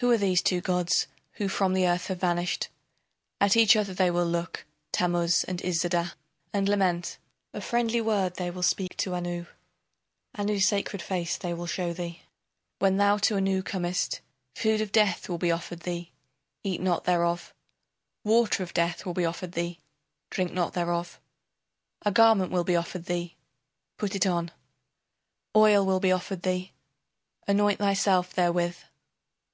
Who 0.00 0.10
are 0.10 0.18
these 0.18 0.42
two 0.42 0.60
gods 0.60 1.06
who 1.36 1.48
from 1.48 1.72
the 1.72 1.86
earth 1.88 2.08
have 2.08 2.20
vanished? 2.20 2.68
At 3.40 3.56
each 3.56 3.76
other 3.76 3.94
they 3.94 4.10
will 4.10 4.26
look, 4.26 4.66
Tammuz 4.92 5.42
and 5.42 5.58
Iszida, 5.60 6.12
and 6.52 6.68
lament. 6.68 7.16
A 7.54 7.62
friendly 7.62 8.02
word 8.02 8.34
they 8.34 8.50
will 8.50 8.62
speak 8.62 8.94
to 8.98 9.14
Anu 9.14 9.46
Anu's 10.34 10.66
sacred 10.68 11.00
face 11.00 11.38
they 11.38 11.54
will 11.54 11.64
show 11.66 11.94
thee. 11.94 12.24
When 12.78 12.98
thou 12.98 13.16
to 13.16 13.36
Anu 13.36 13.62
comest, 13.62 14.20
Food 14.54 14.82
of 14.82 14.92
death 14.92 15.30
will 15.30 15.38
be 15.38 15.50
offered 15.50 15.80
thee, 15.80 16.12
eat 16.62 16.82
not 16.82 17.04
thereof. 17.04 17.54
Water 18.22 18.62
of 18.62 18.74
death 18.74 19.06
will 19.06 19.14
be 19.14 19.24
offered 19.24 19.52
thee, 19.52 19.80
drink 20.28 20.52
not 20.52 20.74
thereof. 20.74 21.18
A 22.04 22.12
garment 22.12 22.52
will 22.52 22.64
be 22.64 22.76
offered 22.76 23.06
thee, 23.06 23.34
put 23.96 24.14
it 24.14 24.26
on. 24.26 24.50
Oil 25.56 25.86
will 25.86 26.00
be 26.00 26.12
offered 26.12 26.42
thee, 26.42 26.72
anoint 27.48 27.78
thyself 27.78 28.30
therewith. 28.34 28.76